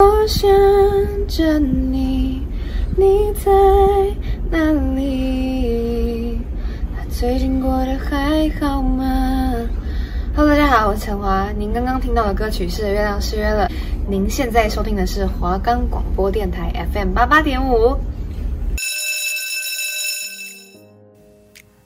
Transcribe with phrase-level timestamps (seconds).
[0.00, 0.48] 我想
[1.26, 2.46] 着你，
[2.96, 3.50] 你在
[4.48, 6.40] 哪里？
[7.10, 9.52] 最近过得还好吗
[10.36, 11.50] ？Hello，大家好，我是陈华。
[11.50, 13.66] 您刚刚听到的歌曲是《月亮失约了》。
[14.08, 17.98] 您现在收听的是华冈广播电台 FM 八八点五。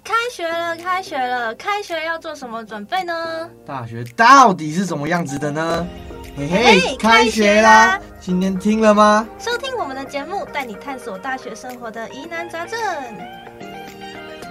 [0.05, 3.49] 开学了，开学了，开学要做什么准备呢？
[3.65, 5.87] 大学到底是什么样子的呢？
[6.35, 8.01] 嘿嘿，开学啦！
[8.19, 9.29] 今天听了吗？
[9.39, 12.79] 收听我们的节目，带你探索大学生活的疑难杂症。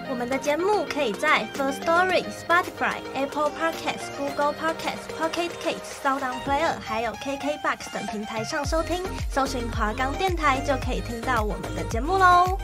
[0.08, 9.04] 我们的节目可以在 First Story、Spotify、Apple Podcasts、Google Podcasts、Pocket Casts、SoundOnPlayer，还有 KKBox 等平台上收听。
[9.32, 12.60] 搜寻华冈电台就可以听到我们的节目喽。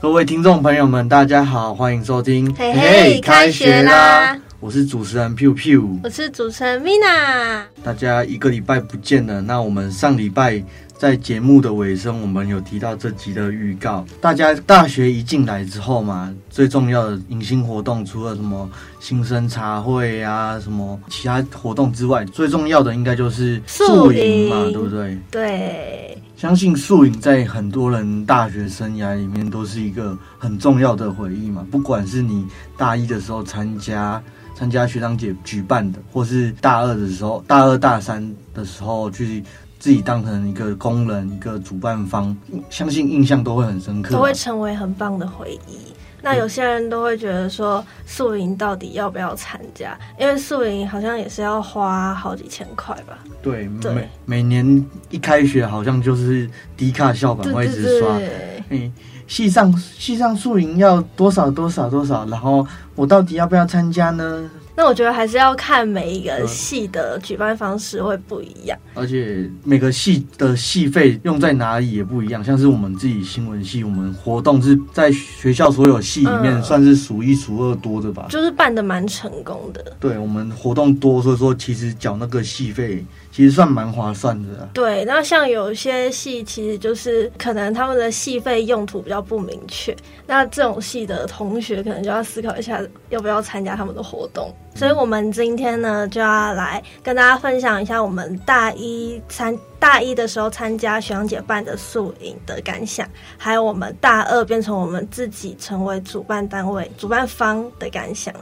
[0.00, 2.50] 各位听众朋友们，大家好，欢迎收听。
[2.54, 4.34] 嘿嘿，开学啦！
[4.58, 7.64] 我是主持人 Piu Piu，我是主持人 Mina。
[7.84, 10.64] 大家一个礼拜不见了，那我们上礼拜
[10.96, 14.02] 在节目的尾声，我们有提到这集的预告。
[14.22, 18.66] 大家大学一进来之后嘛，最重要的迎新活动，除了什么
[19.00, 25.18] 新生茶会啊，什么其他活动之外，最重要的应该就是宿营嘛，对不对？
[25.30, 25.99] 对。
[26.40, 31.66] 相信宿营在很多人大学生涯里面都是一个很重要的回忆嘛。
[31.70, 32.46] 不管是你
[32.78, 34.22] 大一的时候参加
[34.54, 39.44] 参加学长姐举办的，或是大二的时候、大二大三的时候去
[39.80, 42.36] 自己当成一个工人、一个主办方，
[42.68, 45.78] 相信印象都会很深刻，都会成为很棒的回忆。
[46.22, 49.98] 那有些人都会觉得说，宿营到底要不要参加？
[50.18, 53.18] 因为宿营好像也是要花好几千块吧？
[53.40, 58.20] 对，对每每年一开学，好像就是低卡校版会一直刷。
[58.68, 58.92] 嗯，
[59.26, 64.50] 系上系上宿营要多少多少多少，然后我到底要不要参加呢？
[64.80, 72.42] 那我觉得还是要看每一个系的举办方式会不一样，而且每个系的系费用在哪里也不一样。
[72.42, 79.84] 像是我们自己新闻系，我们活动是在学校所有系里面算是数一数二多的吧，嗯，就是办得蛮成功的。
[80.00, 83.04] 对，我们活动多，所以说其实缴那个系费。
[83.30, 84.68] 其实算蛮划算的啊。
[84.72, 89.96] 对，那像有些戏，其实就是可能他们的戏费用途比较不明确，
[90.26, 94.52] 那这种戏的同学可能就要思考一下，要不要参加他们的活动。
[94.74, 108.32] 所以，我们今天呢，就要来跟大家分享一下我们大一参大一的时候参加学长姐办的宿营的感想，还有我们大二变成我们自己成为主办单位、主办方的感想。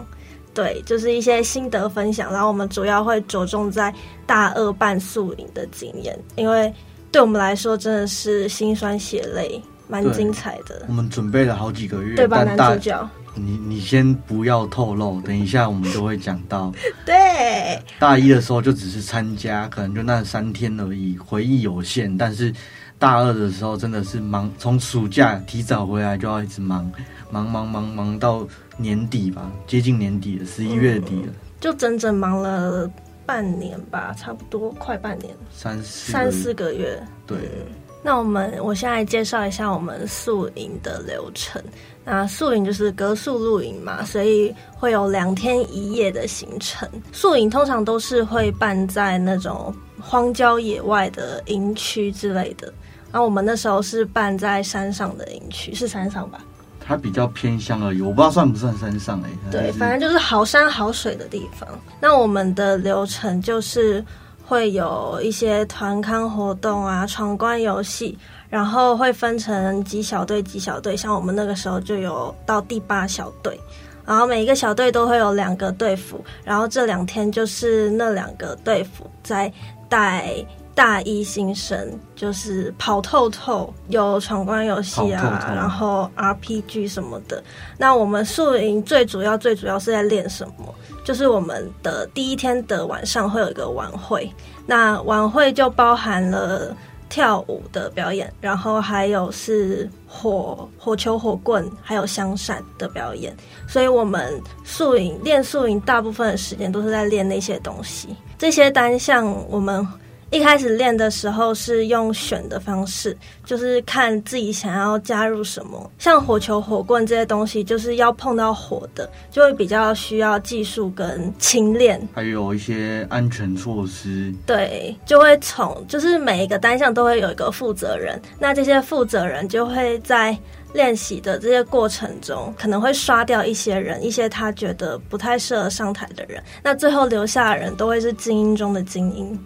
[0.54, 3.94] 对，就是一些心得分享，然后我们主要会着重在
[4.26, 6.72] 大二半宿营的经验，因为
[7.12, 10.84] 对我们来说真的是心酸血泪，蛮精彩的。
[10.88, 13.08] 我们准备了好几个月，对吧，男主角？
[13.34, 16.72] 你你先不要透露，等一下我们就会讲到。
[17.06, 22.19] 对，大一的时候就只是参加，可能就那三天而已，回忆有限。
[22.19, 22.53] 但是
[22.98, 26.91] 大二的时候真的是忙，从暑假提早回来就要一直忙，
[27.31, 28.47] 忙忙忙忙到。
[28.81, 32.88] 年底吧，接近年底了，十一月底了，嗯，就整整忙了
[33.26, 36.97] 半年吧，差不多快半年，三四三四个月。
[37.26, 41.60] 对，嗯，那我们我现在介绍一下我们宿营的流程。
[42.04, 46.88] 那宿营就是隔宿露营嘛，所以会有两天一夜的行程。
[47.10, 52.72] 宿营通常都是会办在那种荒郊野外的营区之类的，
[53.10, 56.41] 然后我们那时候是办在山上的营区，是山上吧？
[56.80, 59.50] 它比较偏乡而已，我不知道算不算山上哎、欸。
[59.50, 61.69] 对，反正就是好山好水的地方。
[62.00, 64.02] 那我们的流程就是
[64.44, 73.60] 会有一些团康活动啊，闯关游戏，然后会分成几小队几小队，像我们那个时候就有到第八小队，
[74.06, 79.52] 然后每一个小队都会有两个队服，然后这两天就是那两个队服在
[79.90, 80.34] 带。
[80.78, 87.42] 大一新生就是跑透透，有闯关游戏啊，透透然后 RPG 什么的。
[87.76, 90.72] 那我们宿营最主要、最主要是在练什么？
[91.02, 94.32] 就是我们的第一天的晚上会有一个晚会，
[94.66, 96.76] 那晚会就包含了
[97.08, 103.36] 跳舞的表演，然后还有是火火球、火棍，还有香扇的表演。
[103.66, 108.14] 所以我们宿营练宿营大部分的时间都是在练那些东西。
[108.38, 109.84] 这些单项我们。
[110.30, 113.16] 一开始练的时候是用选的方式，
[113.46, 124.32] 就是看自己想要加入什么，像火球、火棍这些东西，就是要碰到火的，就会比较需要技术跟勤练，还有一些安全措施。
[124.44, 130.36] 对，就会从就是每一个单项都会有一个负责人，那这些负责人就会在
[130.74, 139.38] 练习的这些过程中，可能会刷掉一些人，一些他觉得不太适合上台的人，那最后留下的人都会是精英中的精英。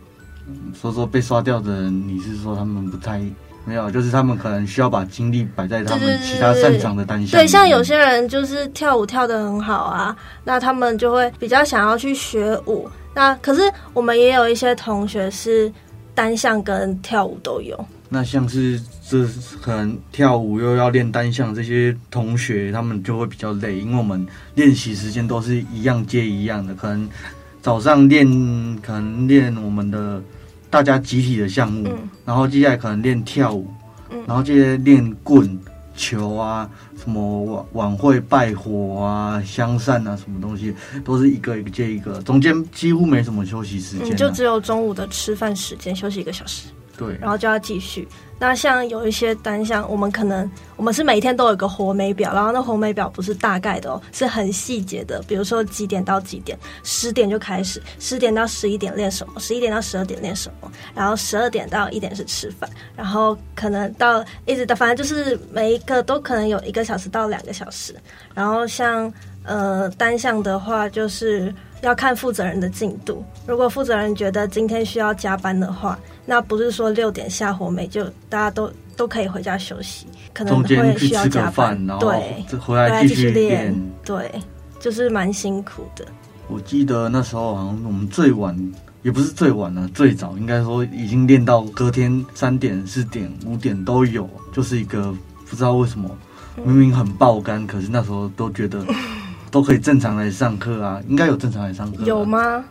[0.74, 3.20] 所以说被刷掉的人，你是说他们不太
[3.64, 7.40] 没有，就是他们可能需要把精力摆在他们其他擅长的单项。
[7.40, 12.88] 对，像有些人就是跳舞跳得很好啊，那他们就会比较想要去学舞。
[13.14, 13.62] 那可是
[13.94, 15.72] 我们也有一些同学是
[16.14, 17.78] 单项跟跳舞都有。
[18.08, 19.24] 那像是这
[19.62, 27.08] 可能跳舞又要练单项，这些同学他们就会比较累，因为我们练习时间都是一样接一样的，可能。
[27.62, 28.26] 早上练
[28.82, 30.20] 可能练我们的
[30.68, 33.72] 大家集体的项目，嗯、然后接下来可能练跳舞，
[34.10, 35.58] 嗯、然后接着练棍
[35.94, 36.68] 球啊，
[37.00, 40.74] 什么晚晚会拜火啊、香扇啊，什么东西
[41.04, 46.66] 都是一个一个接一个，中间几乎没什么休息时间，啊，就只有中午的吃饭时间休息一个小时。
[46.96, 48.06] 对，然后就要继续。
[48.38, 55.22] 那像有一些单项，我们可能我们是每天都有一个活美表，然后那活美表不是大概的哦，是很细节的。
[55.28, 67.94] 比如说几点到几点，十点就开始，十点到十一点练什么，十一点到十二点练什么，然后十二点到一点是吃饭，然后可能到一直到反正就是每一个都可能有一个小时到两个小时。
[68.34, 69.12] 然后像
[69.44, 73.22] 呃单项的话，就是要看负责人的进度。
[73.46, 83.74] 如果负责人觉得今天需要加班的话，那不是说六点下火没就大家都都可以回家休息，可能会需要加班，对，回来继续练，
[84.04, 84.30] 对，
[84.80, 86.06] 就是蛮辛苦的。
[86.48, 88.56] 我记得那时候好像我们最晚
[89.02, 95.12] 也不是最晚了，最早应该说已经练到隔天三点、四点、五点都有，就是一个
[95.48, 96.08] 不知道为什么
[96.64, 98.84] 明明很爆肝，可是那时候都觉得
[99.52, 102.64] 都可以正常来上课啊，应该有正常来上课，有吗？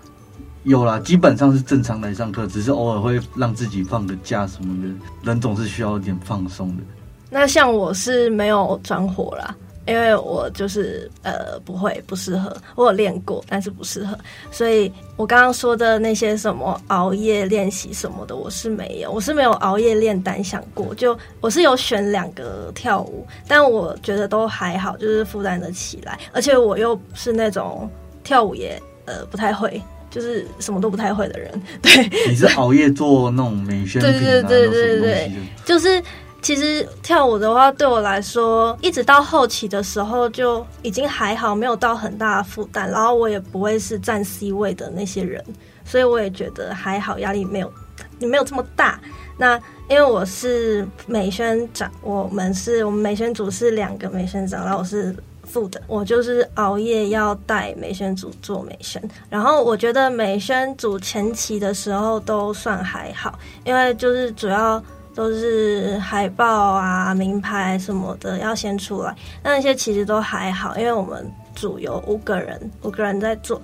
[0.64, 4.90] 有啦，基本上是正常来上课，只是偶尔会让自己放个假什么的。
[5.24, 6.84] 人总是需要一点放松的。
[7.30, 9.56] 那像我是没有转火啦，
[9.88, 12.56] 因为我就是呃不会不适合。
[12.76, 14.18] 我有练过，但是不适合。
[14.52, 20.94] 所以我刚刚说的那些什么熬夜练习什么的，我是没有，我是没有熬夜练单项过。
[20.96, 26.20] 就我是有选两个跳舞，但我觉得都还好，就是负担得起来。
[26.32, 27.90] 而且我又是那种
[28.24, 29.82] 跳舞也呃不太会。
[30.12, 31.50] 就是什么都不太会的人，
[31.82, 32.10] 对。
[32.28, 34.12] 你是 熬夜做那种美宣品啊？
[34.12, 35.32] 对对对对对，
[35.64, 36.04] 就是
[36.42, 42.90] 其实跳舞的话，对我来说，一直到后期的时候就已经还好，没有到很大的负担。
[42.90, 45.44] 然后我也不会是占 C 位的那些人，
[45.86, 47.72] 所以我也觉得还好，压力没有
[48.20, 49.00] 你没有这么大。
[49.38, 55.16] 那因为我是美宣长，我们是我们美宣组是两个美宣长，然后我是。
[55.44, 64.82] 副的，我就是熬夜要带美宣组做美宣，然后我觉得美宣组前期的时候都算还好，因为就是主要
[65.14, 73.62] 都是海报啊、名牌什么的要先出来，那些其实都还好，因为我们组有五个人，五个人在做。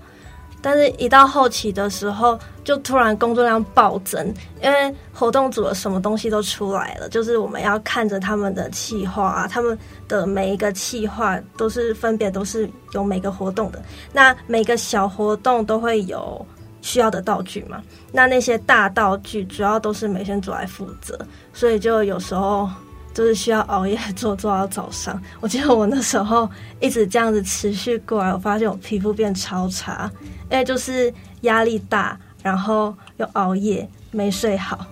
[0.59, 9.77] 但是，一到后期的时候，就突然工作量暴增，因为活动组的什么东西都出来了，就是我们要看着他们的企划啊，他们
[10.07, 16.43] 的每一个企划都是分别都是有每个活动的，那每个小活动都会有
[16.87, 17.81] 需要的道具嘛，
[18.13, 21.19] 那那些大道具主要都是美宣组来负责，
[21.53, 22.69] 所以就有时候。
[23.13, 25.19] 就是需要熬夜做做到早上。
[25.39, 26.47] 我记得我那时候
[26.79, 30.07] 一直这样子持续过来，我发现我皮肤变超差，
[30.51, 34.85] 因为就是压力大，然后又熬夜没睡好，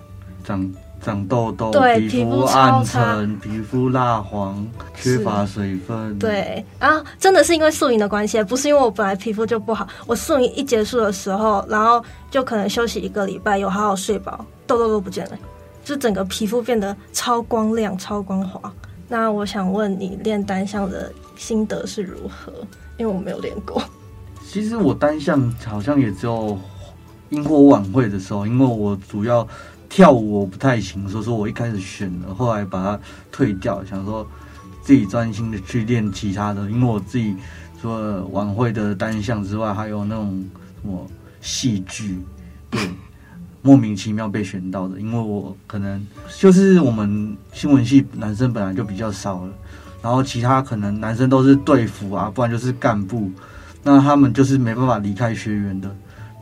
[0.44, 0.68] 长
[1.02, 9.88] 长痘痘，对，皮肤暗沉，皮肤蜡黄，缺乏水分，对啊，真的是因为素营的关系，不是因为我本来皮肤就不好。
[10.08, 15.38] 我素营一结束的时候，然后就可能休息一个礼拜，有好好睡饱，痘痘都不见了。
[15.84, 18.74] 就整个皮肤变得超光亮、超光滑。
[19.08, 22.52] 那我想问你，练单项的心得是如何？
[22.98, 23.84] 因为我没有练过。
[24.50, 26.58] 其实我单项好像也只有
[27.30, 29.48] 营火晚会的时候，因为我主要
[29.90, 33.00] 跳舞我不太行，所以说我一开始选了，后来把它
[33.32, 34.28] 退掉，想说
[34.82, 36.70] 自己专心的去练其他的。
[36.70, 37.36] 因为我自己
[37.82, 40.44] 除了晚会的单项之外，还有那种
[40.82, 41.08] 什么
[41.42, 42.20] 戏剧，
[42.70, 42.82] 对。
[43.66, 46.00] 莫名其妙被选到的，因为我可能
[46.38, 49.52] 就是我们新闻系男生本来就比较少了，
[50.04, 53.32] 然后其他可能男生都是队服啊，不然就是干部，
[53.82, 55.90] 那他们就是没办法离开学员的，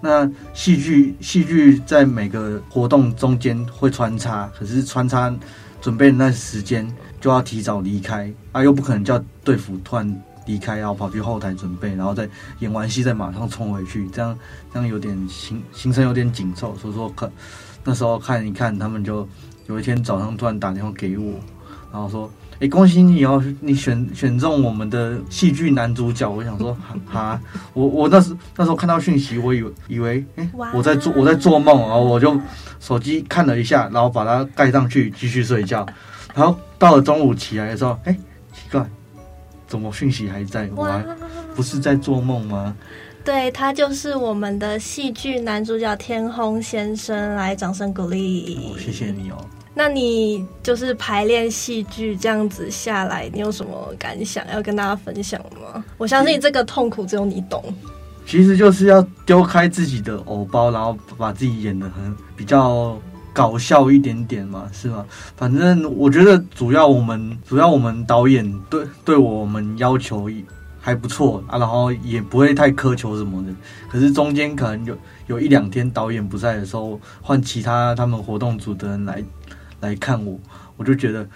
[0.06, 5.34] 那戏剧戏剧在每个活动中间会穿插，可是穿插
[5.80, 6.86] 准备的那时间
[7.22, 12.28] 就要提早离开啊，又不可能叫队服突然离开，然后跑去后台准备，然后再
[12.60, 14.38] 演完戏再马上冲回去，这样
[14.74, 17.32] 这样有点行行程有点紧凑，所以说可
[17.86, 19.26] 那时候看一看，他们就
[19.68, 21.40] 有一天早上突然打电话给我，
[21.94, 22.30] 然后说。
[22.64, 23.44] 哎，恭喜你哦！
[23.60, 26.30] 你选选中我们的戏剧男主角。
[26.32, 26.74] 我想说，
[27.06, 27.38] 哈，
[27.74, 32.40] 我我那时那时候看到讯息，我以为以为，哎，我在做我在做梦，然后我就
[32.80, 35.86] 手机看了一下，然后把它盖上去继续睡觉。
[36.34, 38.14] 然后到了中午起来的时候，哎，
[38.54, 38.90] 奇怪，
[39.68, 40.70] 怎么讯息还在？
[40.74, 41.04] 我还
[41.54, 42.74] 不是在做梦吗？
[43.26, 48.72] 对，他就是我们的戏剧男主角天空先生，来，掌声鼓励。
[48.72, 49.46] 哦，谢谢你哦。
[49.76, 55.84] 那你就是排练戏剧这样子下来，你有什么感想要跟大家分享吗？
[55.98, 57.64] 我相信这个痛苦只有你懂。
[58.26, 62.98] 其实就是要丢开自己的偶包，然后把自己演得很比较
[63.34, 65.04] 搞笑一点点嘛，是吗？
[65.36, 70.30] 反正我觉得主要我们主要我们导演对对我们要求
[70.80, 73.52] 还不错啊，然后也不会太苛求什么的。
[73.90, 79.24] 可是中间可能有有一两天导演不在的时候，换其他他们活动组的人来。
[79.84, 80.40] 来看我，
[80.78, 81.28] 我就觉得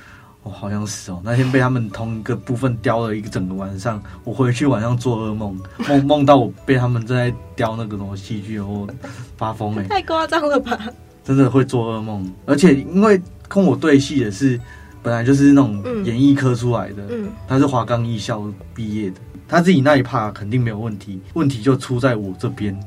[0.42, 1.22] 我、哦、好像死哦。
[1.22, 8.88] 那天被他们同一个部分雕了一个整个晚上，我回去晚上做噩梦，梦梦到我被他们正在雕那个什么戏剧，然后
[9.36, 10.80] 发疯哎，太夸张了吧？
[11.25, 14.58] 真的会做噩梦，而且因为跟我对戏的是
[15.04, 18.42] 本来就是那种演艺科出来的，嗯，他是华冈艺校
[18.74, 22.80] 毕业的，他自己那一趴肯定没有问题，问题就出在我这边，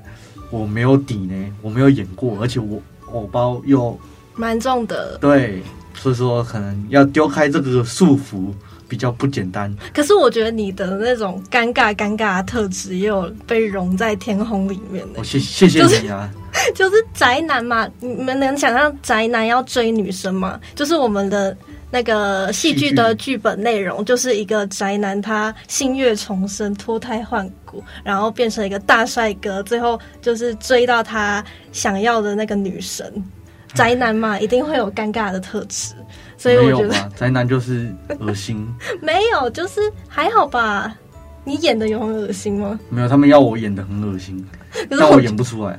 [0.50, 2.80] 我没有底呢，我没有演过，而且我
[3.12, 3.98] 偶包又。
[4.34, 5.62] 蛮重的，对，
[5.94, 8.52] 所以说可能要丢开这个束缚
[8.88, 9.74] 比较不简单。
[9.92, 15.18] 可是我觉得你的那种尴尬尴尬的特质也有被融在天空里面的。
[15.18, 16.30] 我谢谢谢你啊，
[16.74, 20.58] 就是， 就是宅男嘛，你们能想象宅男要追女生吗？
[20.74, 21.56] 就是我们的
[21.90, 33.22] 那个戏剧的剧本内容，就是一个宅男他星月重生、脱胎换骨，然后变成一个大帅哥，最后就是追到他想要的那个女神。
[33.74, 35.94] 宅男嘛，一定会有尴尬的特质，
[36.36, 38.66] 所以我觉得宅男就是 恶心。
[39.00, 40.96] 没有，就是还好吧。
[41.42, 42.78] 你演的有很恶心吗？
[42.90, 44.46] 没有，他们要我演的很恶心，
[44.90, 45.78] 但我演不出来。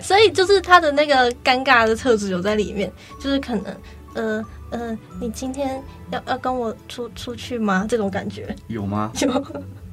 [0.00, 2.90] 所以就是他的那个尴尬的特质有在里面，
[3.20, 3.76] 就是可能
[4.14, 7.84] 呃呃，你今天要要跟我出出去吗？
[7.88, 9.12] 这种感觉有吗？
[9.20, 9.44] 有，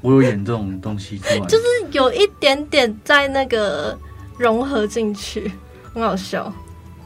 [0.02, 3.98] 我有演这种东西出来，就是有一点点在那个
[4.38, 5.52] 融合进去，
[5.94, 6.52] 很好笑。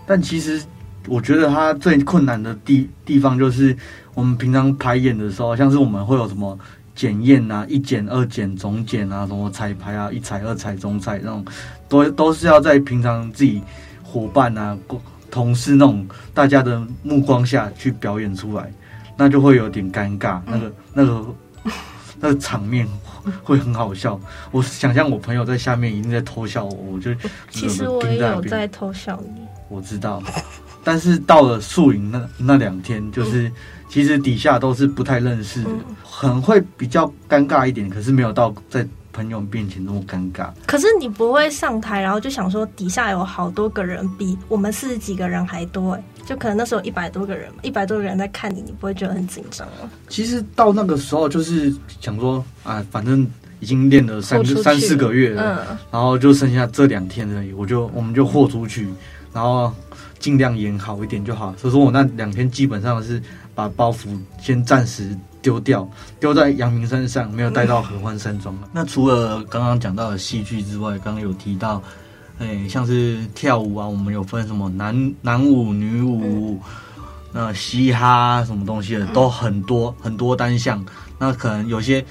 [0.05, 0.62] 但其实，
[1.07, 3.75] 我觉得他最困难的地地方就是，
[4.13, 6.57] 我们平常排演的时候，像是我们会有什么
[6.95, 11.45] 检验啊，一检、二检、总检啊，什么彩排啊，一彩、二彩、总彩那种，
[11.88, 13.62] 都都是要在平常自己
[14.03, 14.77] 伙伴啊、
[15.31, 18.72] 同事那种大家的目光下去表演出来，
[19.17, 21.25] 那就会有点尴尬，那个、那个、
[22.19, 22.88] 那个场面
[23.41, 24.19] 会很好笑。
[24.51, 27.12] 我想象我朋友在下面一定在偷笑我，我就
[27.50, 29.42] 其实我也有在偷笑你。
[29.70, 30.22] 我知道，
[30.84, 33.51] 但是到了宿营那那两天，就是
[33.89, 35.70] 其实底下都是不太认识的，
[36.03, 37.89] 很会比较尴尬一点。
[37.89, 40.50] 可是没有到在朋友面前那么尴尬。
[40.65, 49.89] 可是你不会上台，然后就想说底下有好多个人，比我们四十几个人还多哎，就可能那时候一百多个人，一百多个人在看你，你不会觉得很紧张吗？
[50.10, 53.25] 其实到那个时候就是想说啊，反正
[53.60, 58.89] 已经练了三三四个月了，嗯，然后就剩下这两天而已，我就我们就豁出去。
[59.33, 59.73] 然后
[60.19, 63.21] 尽量演好一点就好，所以说我那两天基本上是
[63.55, 65.87] 把包袱先暂时丢掉，
[66.19, 68.57] 丢在阳明山上，没有带到合欢山庄。
[68.71, 71.81] 那除了刚刚讲到的戏剧之外，刚刚有提到，
[72.39, 76.59] 哎，像是跳舞啊，我们有分什么男男舞、女舞，
[77.31, 80.83] 那嘻哈什么东西的都很多很多单项。
[81.19, 82.03] 那可能有些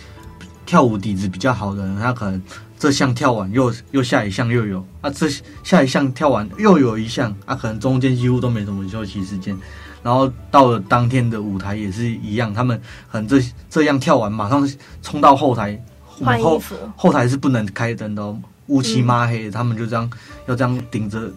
[0.72, 2.42] 跳舞底子比较好的人，他可能。
[2.78, 4.84] 这项跳完又又下一项又有。
[5.02, 5.28] 啊，这
[5.62, 9.56] 下一项跳完又有一项啊，可能中间几乎都没什么休息时间，
[10.02, 13.38] 然后到了当天的舞台也是一样，他们可能这
[13.68, 14.68] 这样跳完马上
[15.02, 16.60] 冲到后台，后
[16.96, 18.36] 后台是不能开灯的哦，
[18.68, 20.10] 乌漆抹黑的，他们就这样
[20.46, 21.30] 要这样顶着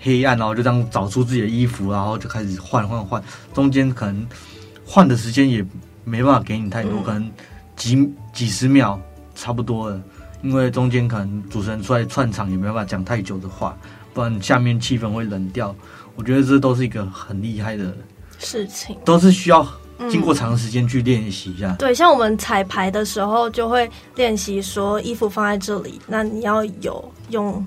[0.00, 3.22] 黑暗，然后就这样找出自己的衣服，然后就开始换换换，
[3.54, 4.26] 中间可能
[4.84, 5.64] 换的时间也
[6.04, 7.30] 没办法给你太多，可能
[7.74, 7.96] 几
[8.38, 9.00] 几十秒
[9.34, 10.00] 差不多了。
[10.40, 13.76] 因为中间可能主持人出来串场也没办法讲太久的话，
[14.14, 15.74] 不然下面气氛会冷掉。
[16.14, 17.92] 我觉得这都是一个很厉害的
[18.38, 19.66] 事情，都是需要
[20.08, 21.74] 经过长时间去练习一下。
[21.76, 27.66] 对，像我们彩排的时候就会练习说衣服放在这里，那你要有用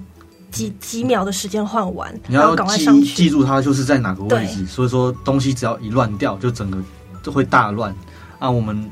[0.49, 4.65] 几几秒的时间换完，你要赶快上去记记住它就是在哪个位置。
[4.65, 6.77] 所以说东西只要一乱掉，就整个
[7.21, 7.93] 就会大乱。
[8.39, 8.89] 啊，我们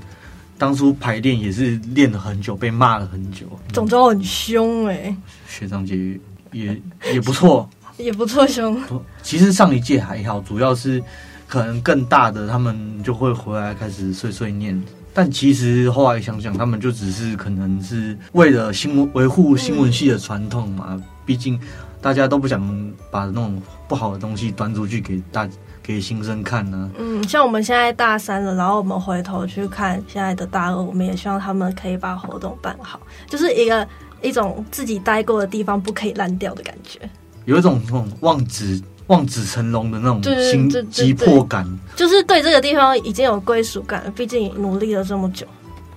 [0.59, 3.47] 当初排练也是练了很久，被骂了很久。
[3.71, 6.19] 总之很凶哎、欸，学长姐
[6.51, 6.79] 也
[7.13, 8.77] 也不错， 也不错凶。
[9.23, 11.01] 其实上一届还好，主要是
[11.47, 14.79] 可能更大的他们就会回来开始碎碎念。
[15.13, 21.01] 但其实后来想想，他们就只是可能是为了新闻维护新闻系的传统嘛。
[21.25, 21.59] 毕竟
[22.01, 22.61] 大家都不想
[23.09, 25.47] 把那种不好的东西端出去给大
[25.89, 26.87] 给新生看呢。
[26.99, 33.87] 嗯，像我们现在大三了，然后我们回头去看现在的大二，我们也希望他们可以把活动办好，就是一个
[34.21, 36.99] 一种自己待过的地方不可以烂掉的感觉，
[37.45, 44.11] 有一种那种望子望子成龙的那种心急迫感，就是对这个地方已经有归属感了。
[44.11, 45.47] 毕竟努力了这么久，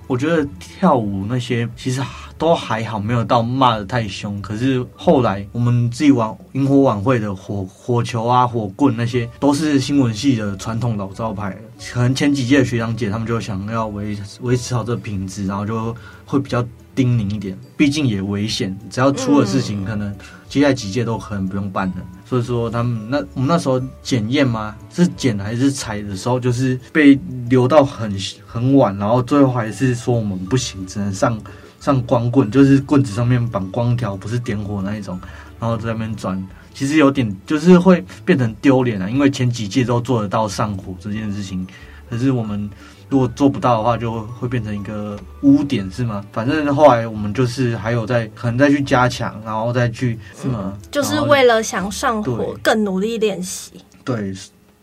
[0.07, 2.01] 我觉得跳舞那些其实
[2.43, 4.41] 都还好，没有到骂得太凶。
[4.41, 11.57] 可是后来我们自己玩萤火晚会的火火球啊、火棍那些，都是新闻系的传统老招牌。
[11.91, 15.95] 可能前几届的学长姐他们就想要维维持好这个品质，然后就
[16.25, 16.65] 会比较。
[16.95, 18.77] 叮咛一点，毕竟也危险。
[18.87, 20.15] 只要出了事情，可能
[20.47, 21.95] 接下来几届都可能不用办了。
[22.23, 24.75] 所以说，他们那我们那时候检验吗？
[24.93, 27.19] 是检还是采的时候，就是被
[27.49, 31.35] 留到很很晚，然后最后还是说我们不行，只能上
[31.83, 35.19] 上光棍，就是棍子上面绑光条，不是点火那一种，
[35.59, 36.41] 然后在那边转。
[36.73, 41.67] 其实有点就是会变成丢脸啊，因为前几届都做得到上火这件事情，
[42.09, 42.69] 可是我们。
[43.09, 46.25] 如果做不到的话，就会变成一个污点，是吗？
[46.31, 50.75] 反正后来我们就是还有在可能再去加强，然后再去是吗？
[50.89, 53.73] 就是为了想上火，更努力练习。
[54.03, 54.33] 对，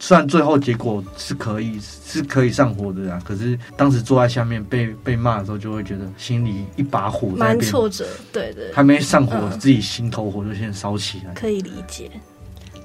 [0.03, 8.07] 虽然最后结果是可以是可以上火的啊，可是当时坐在下面被被骂的时候，就会觉得心里一把火在，蛮挫折。
[8.33, 12.11] 对对，还没上火，嗯、自己心头火就先烧起来，可以理解。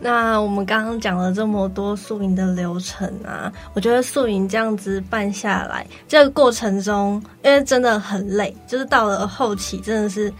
[0.01, 10.31] 那我们刚刚讲了这么多宿营的流程啊，我觉得宿营这样子办下来，这个过程中，因为真的很累，就是到了后期真的是。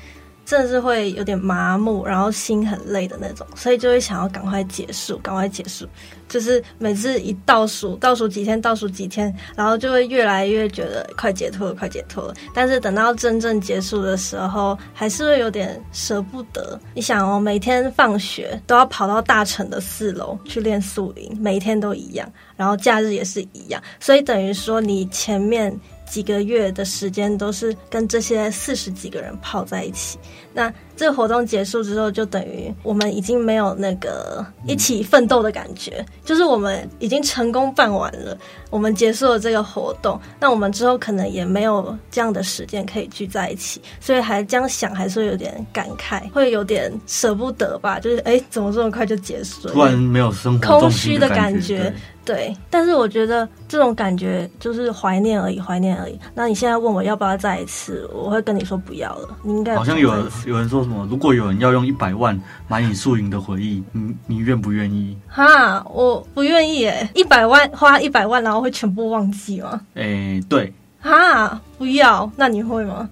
[0.46, 5.88] 真的是会有点麻木，然后心很累的那种，所以就会想要赶快结束，赶快结束。
[6.28, 12.34] 就是每次一倒数，倒数几天，倒数几天，然后就会越来越觉得快解脱了，快解脱了。
[12.54, 16.80] 但是等到真正结束的时候，还是会有点舍不得。
[16.94, 25.78] 你想哦，每天放学都要跑到大城的四楼去练宿营，每天都一样，然后假日也是一样，所以等于说你前面。
[26.08, 30.20] 几个月的时间都是跟这些四十几个人泡在一起，
[30.54, 38.38] 那这个活动结束之后，就等于我们已经没有那个一起奋斗的感觉，嗯、就是我们已经成功办完了，
[38.70, 48.00] 我们结束了这个活动，那我们之后可能也没有这样的时间可以聚在一起，所以还这样想，还是会有点感慨，会有点舍不得吧？
[48.00, 49.74] 就是哎，怎么这么快就结束了？
[49.74, 51.94] 突然没有生活空虚的感觉。
[52.26, 56.20] 对，但是我觉得这种感觉就是怀念而已，怀念而已。
[56.34, 59.38] 那你现在问我要不要再一次，我会跟你说不要了。
[59.44, 65.18] 你应该好像有人有人说什么，如果有人要用一百万买你宿营的回忆，你你愿不愿意？
[65.28, 69.82] 哈，我不愿意诶，一百万花一百万，然后会全部忘记吗？
[69.96, 70.72] 诶，对。
[71.02, 73.08] 哈，不要，那你会吗？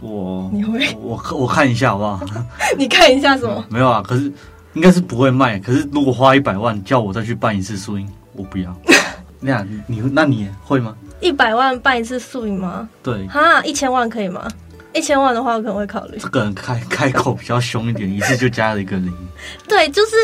[0.00, 0.86] 我 你会？
[1.00, 2.20] 我我，看一下好不好？
[2.78, 3.54] 你看一下什么？
[3.56, 4.32] 嗯， 没有啊，可是
[4.74, 5.58] 应该是不会卖。
[5.58, 8.08] 可是如果花一百万叫我再去办一次宿营。
[8.34, 8.76] 我不要，
[9.40, 10.94] 那样你那你会吗？
[11.22, 12.86] 一百万办一次宿营吗？
[13.02, 14.46] 对，哈，一千万可以吗？
[14.96, 16.18] 一千万的话，我可能会考虑。
[16.18, 19.12] 这个人开 开口比较凶一点，一次就加了一个零。
[19.68, 20.16] 对，就是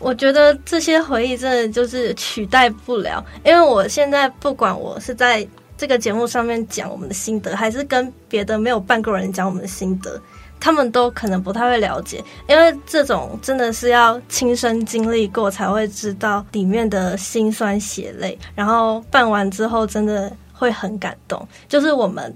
[0.00, 10.20] 我觉得这些回忆真的就是取代不了，因为我现在不管我是在这个节目上面讲我们的心得，还是跟别的没有办过人讲我们的心得。
[10.60, 18.38] 他们都可能不太会了解，因为这种真的是要亲身经历过才会知道里面的辛酸血泪。
[18.54, 21.46] 然后办完之后，真的会很感动。
[21.68, 22.34] 就是我们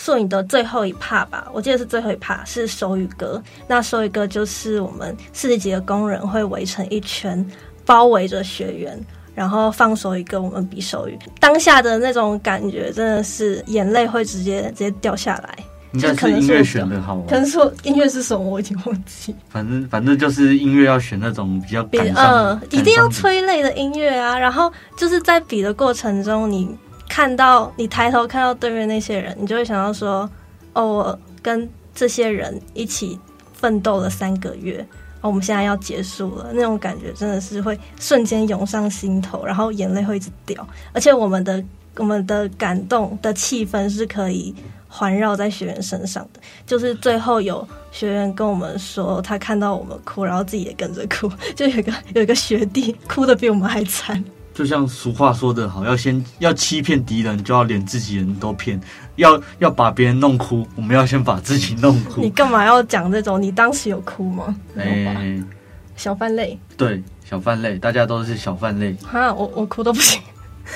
[0.00, 3.40] 宿营的最后一趴吧，我记得是最后一趴是手语歌。
[3.68, 7.44] 那手语歌就是我们四十几个工人会围成一圈，
[7.84, 8.98] 包围着学员，
[9.34, 11.18] 然后放手语歌，我们比手语。
[11.38, 15.58] 当下的那种感觉，真的是眼泪会直接直接掉下来。
[15.92, 19.34] 应该是音乐选的好，可能说音乐是什么，我已经忘记。
[19.50, 24.38] 反正反正就是音乐要选那种比较感伤，嗯，一定要催泪的音乐啊。
[24.38, 26.74] 然后就是在比的过程中，你
[27.10, 30.30] 看到你抬头看到对面那些人，你就会想到说，
[30.72, 33.18] 哦，我跟这些人一起
[33.52, 34.78] 奋斗了三个月，
[35.20, 40.66] 哦，我们现在要结束了，那种感觉真的是会瞬间涌上心头，然后眼泪会一直掉。
[40.92, 41.62] 而且我们的
[41.96, 44.54] 我们的感动的气氛是可以。
[44.92, 46.40] 环绕在学员身上的。
[46.66, 54.24] 就是最后有学员跟我们说，他看到我们哭，然后自己也跟着哭，就有个有一个学弟哭得比我们还惨。
[54.60, 58.78] 就像俗话说的好，要先要欺骗敌人，就要连自己人都骗；
[59.16, 62.20] 要要把别人弄哭，我们要先把自己弄哭。
[62.20, 63.40] 你干嘛要讲这种？
[63.40, 64.54] 你当时有哭吗？
[64.76, 65.42] 哎、欸，
[65.96, 66.58] 小范泪。
[66.76, 68.94] 对，小范泪，大家都是小范泪。
[69.02, 70.20] 哈，我我哭都不行。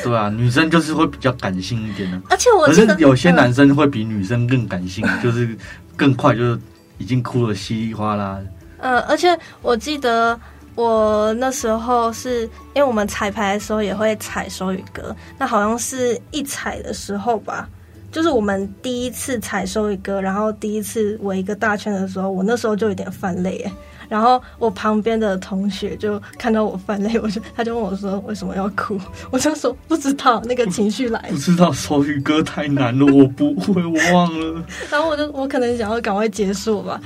[0.03, 5.55] 对啊，女生就是会比较感性一点的，而且我觉得有些男生会比女生更感性，嗯、就是
[5.95, 6.59] 更快，就是
[6.97, 8.41] 已经哭了稀里哗啦。
[8.79, 10.41] 嗯，而且我记得。
[10.75, 12.43] 我那时候是
[12.75, 17.69] 因为我们彩排的时候也会踩手语歌，那好像是一踩的时候吧，
[18.11, 23.73] 就是我们第一次踩手语歌，然后第一次围一个大圈的时候，我那时候就有点犯累耶。
[24.07, 29.01] 然后我旁边的同学就看到我犯泪，我就他就问我说为什么要哭，
[29.33, 31.29] 我就说不知道那个情绪来了。
[31.31, 34.63] 不知道手语歌太难了，我不会，我忘了。
[34.91, 37.01] 然后我就我可能想要赶快结束吧。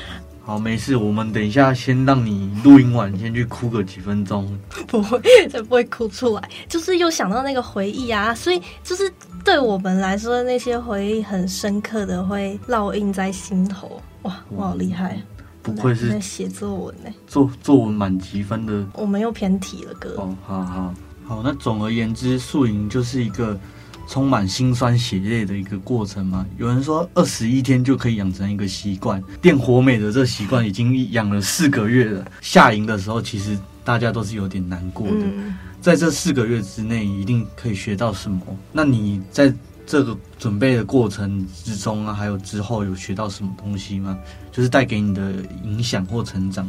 [0.49, 4.59] 好，没事，我们等一下先让你录音完，先去哭个几分钟。
[4.89, 6.49] 不会，才不会哭出来。
[6.67, 9.13] 就是又想到那个回忆啊，所以就是
[9.45, 14.01] 对我们来说，那些回忆很深刻的，会烙印在心头。
[14.23, 15.21] 哇，我好厉害！
[15.63, 18.87] 不愧是在写作文呢，作作文满级分的。
[18.95, 20.15] 我们又偏题了，哥。
[20.17, 20.95] 哦，好好
[21.27, 23.61] 好，那总而言之，素营就是一个。
[24.09, 26.45] 充满辛酸血泪的一个过程嘛。
[26.57, 32.25] 有人说二十一天就可以养成一个习惯，练活美的这习惯已经养了四个月了。
[32.41, 35.27] 下营的时候，其实大家都是有点难过的。
[35.81, 38.41] 在这四个月之内，一定可以学到什么？
[38.73, 39.55] 那你在
[39.87, 44.19] 这个准备的过程之中啊，还有之后有学到什么东西吗？
[44.51, 46.69] 就是带给你的影响或成长？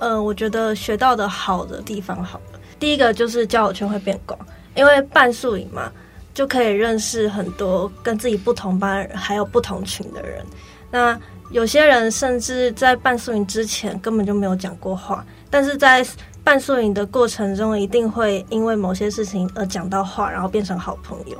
[0.00, 4.38] 呃，我觉得学到的好的地方，好了，第一个就是交友圈会变广，
[4.74, 5.90] 因为半宿营嘛。
[6.34, 10.44] 就可以认识很多跟自己不同班，还有不同群的人。
[10.90, 11.18] 那
[11.50, 16.04] 有些人甚至在办宿营之前根本就没有讲过话，但是在
[16.42, 21.36] 办宿营的过程中，一定会因为某些事情而讲到话，然后变成好朋友。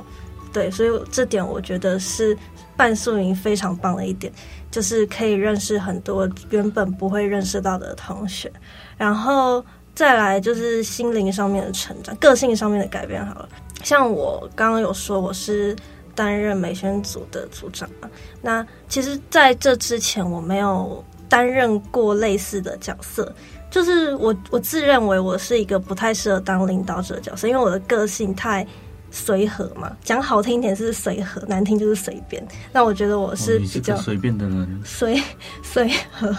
[0.51, 2.37] 对，所以这点我觉得是
[2.77, 4.31] 办宿营非常棒的一点，
[4.69, 8.51] 就是可以认识很多原本不会认识到的同学。
[8.95, 13.25] 然后再来就是心灵上面的成长，个性上面的改变。
[13.25, 13.49] 好了。
[13.83, 15.75] 像我刚刚有说我是
[16.15, 18.09] 担任美宣组的组长嘛，
[18.41, 23.33] 那其实在这之前我没有担任过类似的角色，
[23.69, 28.65] 就是我我自认为我是一个不太适合当领导者的角色，因为我的个性太
[29.11, 32.43] 随和嘛，讲好听一点是随和，难听就是随便。
[32.71, 35.21] 那我觉得我是比较随便的人，随
[35.61, 36.31] 随和，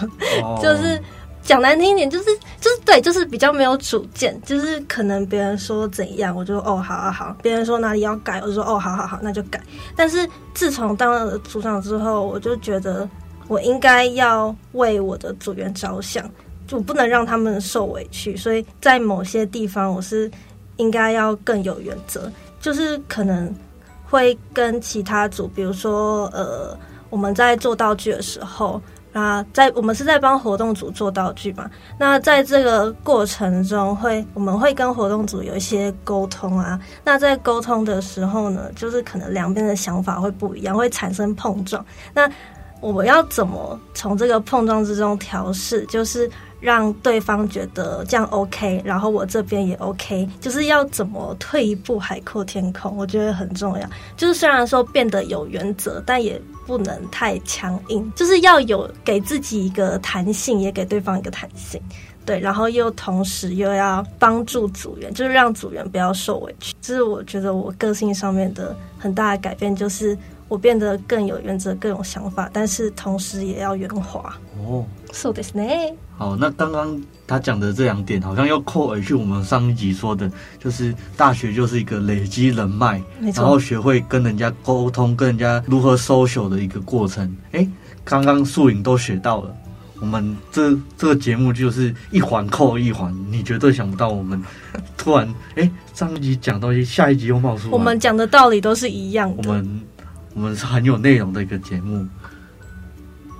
[0.62, 1.00] 就是。
[1.46, 2.38] 讲难听一点，就是就是
[2.84, 9.58] 对，就是比较没有主见，就是可能别人说怎样，我就哦好好好；别人说哪里要改，我就说哦好好好，那就改。
[9.96, 13.08] 但是自从当了组长之后，我就觉得
[13.48, 16.30] 我应该要为我的组员着想，
[16.66, 18.36] 就不能让他们受委屈。
[18.36, 20.30] 所以在某些地方，我是
[20.76, 23.52] 应该要更有原则，就是可能
[24.04, 26.76] 会跟其他组，比如说呃，
[27.08, 28.80] 我们在做道具的时候。
[29.14, 36.78] 啊，在我们是在帮活动组做道具嘛，那在这个过程中会，会我们会跟活动组有一些沟通啊。
[37.04, 41.82] 那在沟通的时候呢，就是可能两边的想法会不一样，会产生碰撞。
[42.12, 42.28] 那
[42.92, 53.88] 我要怎么从这个碰撞之中调试，就是让对方觉得这样 OK，然后我这边也 OK，就是要怎么退一步海阔天空，我觉得很重要。
[54.16, 56.40] 就是虽然说变得有原则，但也。
[56.66, 61.78] 不能太强硬，就是要有给自己一个弹性，也给对方一个弹性，
[62.24, 66.74] 对，然后又同时又要帮助组员，就是让组员不要受委屈。
[66.80, 70.16] 这是我觉得我个性上面的很大的改变，就是
[70.53, 74.33] 我变得更有原则、更有想法，但是同时也要圆滑。
[74.59, 75.93] 哦，そうですね。
[76.17, 83.01] 好，那刚刚他讲的这两点，好像又扣回去我们上一集说的，就是大学就是一个累积人脉，
[83.33, 87.33] 然后学会跟人家沟通、跟人家如何 social 的一个过程。
[87.51, 87.65] 哎，
[88.03, 89.55] 刚刚宿营都学到了，
[90.01, 94.43] 我们这这个节目就是一环扣一环，你绝对想不到我们
[94.97, 97.71] 突然哎上一集讲东西，下一集又冒出来。
[97.71, 99.37] 我们讲的道理都是一样的。
[99.37, 99.81] 我们
[100.34, 102.06] 我们是很有内容的一个节目。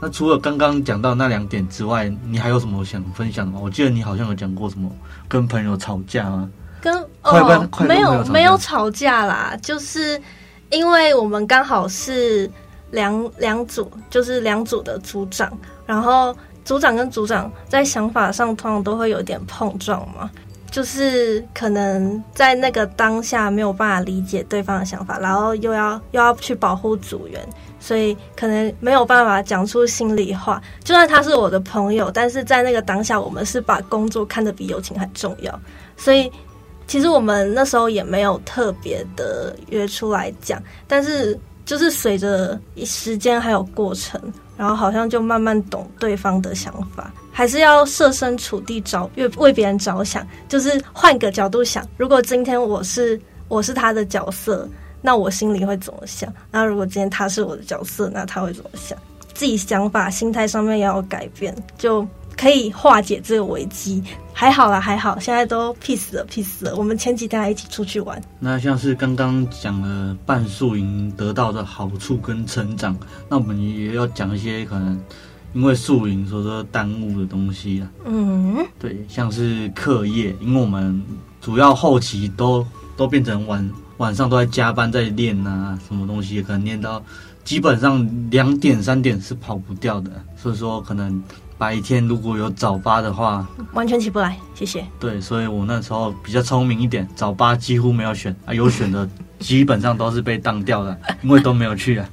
[0.01, 3.61] 那除了刚刚讲到那两点之外，你还有什么想分享的吗？
[3.63, 4.91] 我记得你好像有讲过什么
[5.29, 6.51] 跟朋友吵架吗？
[6.81, 10.21] 跟哦，没有没有吵架啦，就是
[10.71, 12.51] 因为我们刚好是
[12.91, 15.51] 两两组，就是两组的组长，
[15.87, 20.31] 然后组长跟组长在想法上通常都会有点碰撞嘛。
[20.75, 27.41] 就是可能在那个当下没有办法理解对方的想法，然后又要又要去保护组员，
[27.79, 30.61] 所以可能没有办法讲出心里话。
[30.83, 35.61] 就算他是我的朋友，但是在那个当下，我们是把工作看得比友情还重要，
[35.97, 36.29] 所以
[36.89, 44.21] 其实我们那时候也没有特别的约出来讲，但是就是随着时间还有过程。
[44.57, 51.87] 然后好像就慢慢懂对方的想法，还是要设身处地着，为为别人着想，就是换个角度想。
[51.97, 54.69] 如果今天我是我是他的角色，
[55.03, 56.33] 那我心里会怎么想？
[56.53, 58.97] 那如果今天他是我的角色，那他会怎么想？
[59.35, 62.07] 自己想法、心态上面要有改变，就。
[62.37, 66.75] 可以化解这个危机，还好啦，还好，现在都 peace 了，peace 了。
[66.75, 68.21] 我们前几天还一起出去玩。
[68.41, 75.01] 那像是刚刚讲了半宿营得到的好处跟成长，那我们也要讲一些可能
[75.55, 77.89] 因为宿营所说耽误的东西啦。
[78.05, 81.03] 嗯，对，像是课业，因为我们
[81.41, 87.03] 主要后期都都变成晚晚上都在加班在练啊，什么东西可能练到
[87.45, 91.23] 基本上两点三点是跑不掉的，所以说可能。
[91.57, 94.37] 白天如果有早八的话，完全起不来。
[94.55, 94.85] 谢谢。
[94.99, 102.09] 对，所以我那时候比较聪明一点，早八几乎没有选啊，有选的基本上都是被当掉的， 因为都没有去啊。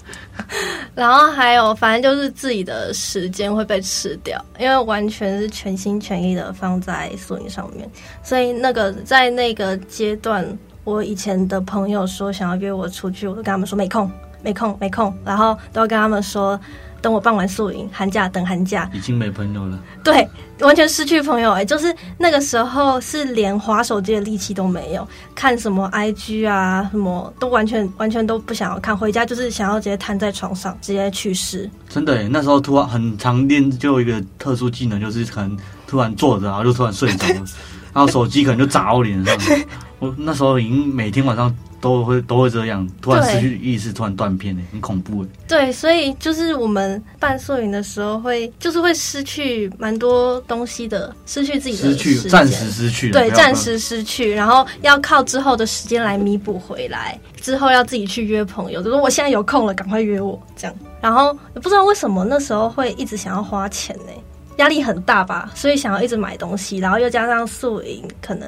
[0.93, 7.89] 然后还有，反正就是自己的时间会被吃掉，因为完全是全心全意的放在宿营上面，
[8.23, 10.45] 所以那个在那个阶段，
[10.83, 14.11] 我以前的朋友说想要约我出去，我都跟他们说没空，
[14.43, 16.59] 没空，没空，然后都要跟他们说。
[17.01, 19.79] 等我办完宿营，寒假等寒假，已经没朋友了。
[20.03, 20.27] 对，
[20.59, 31.69] 完全失去朋友哎、欸，就是那个时候是连滑手机的力气都没有，看什么 IG 啊，什么都完全完全都不想要看，回家就是想要直接瘫在床上，直接去世。
[31.89, 37.45] 真的那时候突然很常练，就有一个特殊技能，就是可能突然坐着，然后就突然睡着了，
[37.93, 39.35] 然后手机可能就砸我脸上。
[40.01, 41.55] 我那时候已经每天晚上。
[41.81, 45.25] 都会都会这样，突然失去意识，突然断片，很恐怖。
[45.47, 57.19] 对，所以就是我们办宿营的时候会，就是会失去蛮多东西的，失去自己的失去，暂时失去，对，暂时失去，然后要靠之后的时间来弥补回来。
[57.41, 60.75] 之后要自己去约朋友，就说我现在有空了，赶快约我这样。
[61.01, 64.13] 然后也不知道为什么那时候会一直想要花钱呢，
[64.57, 68.47] 压力很大吧，所以想要一直买东西，然后又加上宿营可能。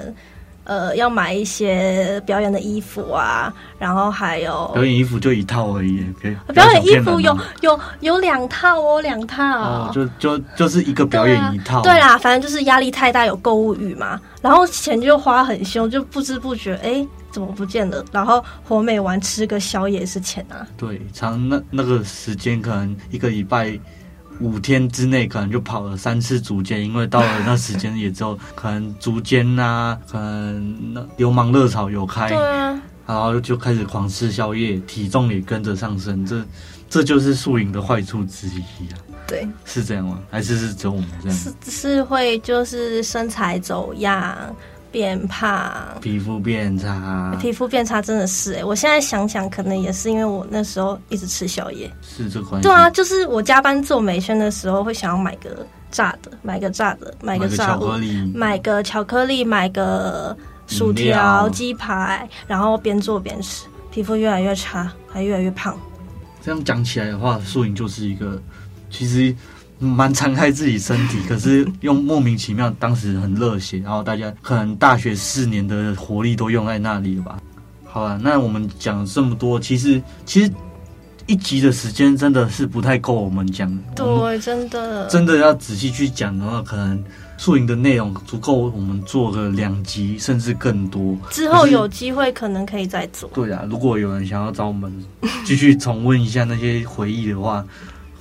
[0.65, 6.03] 呃，要买一些表演的衣服啊，然后还有表演衣服就一套而已。
[6.21, 6.35] Okay?
[6.53, 9.43] 表演衣服有有有两套哦，两套。
[9.43, 11.81] 哦，就就就是一个表演一套。
[11.81, 18.03] 对啊，对啦，反正就是压力太大，有购物欲嘛，然后钱就花很凶，就不知不觉，哎，怎么不见了？
[18.11, 20.65] 然后活美完吃个宵夜是钱啊。
[20.77, 23.77] 对，长那那个时间可能一个礼拜。
[24.43, 36.45] 五天之内可能就跑了三次竹间，因为到了那时间也之后可能竹间呐，可能流氓热潮有开，对啊，然后就开始狂吃宵夜，体重也跟着上升，这
[36.89, 38.99] 这就是宿营的坏处之一啊。
[39.25, 40.19] 对，是这样吗？
[40.29, 41.37] 还是是只有我们这样？
[41.37, 44.37] 是是会就是身材走样。
[44.93, 48.63] 变胖，皮肤变差，皮肤变差真的是哎、欸！
[48.63, 52.67] 我现在想想，可能也是因为我那时候一直吃宵夜，是这关系。
[52.67, 57.89] 对啊，就是我加班做美宣的时候，会想要买个炸的，买个炸的，买个炸物，
[58.35, 65.75] 买个巧克力，买个薯条、鸡排，然后边做边吃，皮肤越来越差，还越来越胖。
[66.39, 68.39] 这样讲起来的话，素影就是一个
[68.91, 69.35] 其实。
[69.83, 77.37] 蛮残害自己身体，可是用莫名其妙，当时很热血，然后大家可能大学四年的活力都用在那里了吧？
[77.83, 80.51] 好了，那我们讲这么多，其实其实
[81.27, 83.71] 一集的时间真的是不太够我们讲。
[83.95, 87.03] 对，真的，真的要仔细去讲的话，可能
[87.37, 91.15] 宿营的内容足够我们做个两集甚至更多。
[91.29, 93.29] 之后有机会可能可以再做。
[93.33, 94.91] 对啊，如果有人想要找我们
[95.45, 97.63] 继续重温一下那些回忆的话。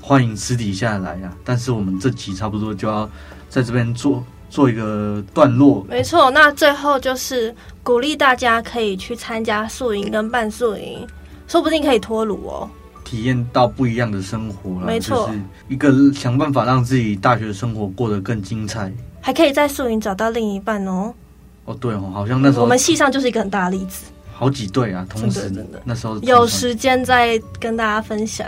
[0.04, 1.32] 欢迎私底下来啊！
[1.44, 3.08] 但是我们这集差不多就要
[3.48, 5.86] 在这边做做一个段落。
[5.88, 11.06] 没错，那最后就是鼓励大家可以去参加宿营跟半宿营，
[11.46, 12.68] 说不定可以脱鲁哦，
[13.04, 14.86] 体验到不一样的生活了。
[14.86, 21.14] 没错，就是一个想办法让自己大学生活过得更精彩，还可以在宿营找到另一半哦。
[21.64, 28.44] 哦，对哦，好像那时候我们系上就是一个很大的例子，好几对啊，同时真的那时候有时间再跟大家分享。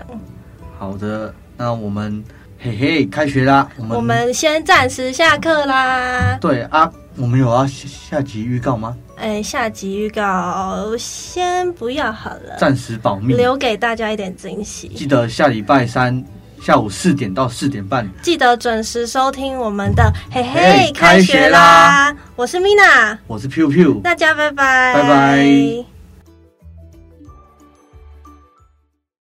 [0.77, 1.33] 好的。
[1.57, 2.23] 那我们
[2.59, 3.69] 嘿嘿开学啦！
[3.77, 6.39] 我们我们先暂时下课啦。
[6.41, 8.97] 对啊，我们有要下集预告吗？
[9.17, 14.89] 哎，下集预告先不要好了，暂时保密，留给大家一点惊喜。
[14.89, 16.25] 记得下礼拜三
[16.61, 22.13] 下午四点到四点半，记得准时收听我们的嘿嘿开学啦。
[22.35, 25.94] 我是 Mina，我是 Piu Piu，大家拜拜，拜拜。